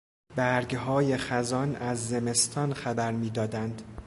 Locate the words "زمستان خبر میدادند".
2.07-3.81